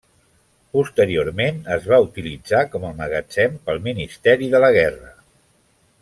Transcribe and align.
Posteriorment 0.77 1.59
es 1.75 1.83
va 1.91 1.99
utilitzar 2.07 2.61
com 2.75 2.87
a 2.89 2.93
magatzem 3.01 3.59
pel 3.67 3.83
Ministeri 3.89 4.49
de 4.55 4.63
la 4.67 4.71
Guerra. 4.81 5.13